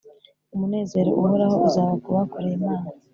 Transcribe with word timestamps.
Umunezero 0.53 1.09
uhoraho 1.19 1.57
uzaba 1.67 1.93
ku 2.03 2.09
bakoreye 2.15 2.55
Imana 2.59 2.87